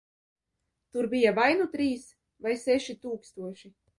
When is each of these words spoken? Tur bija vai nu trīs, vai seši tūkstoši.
Tur 0.95 1.07
bija 1.11 1.33
vai 1.41 1.51
nu 1.59 1.69
trīs, 1.75 2.09
vai 2.47 2.57
seši 2.65 2.99
tūkstoši. 3.07 3.75